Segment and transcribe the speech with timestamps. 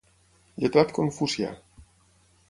[0.63, 1.51] Lletrat confucià.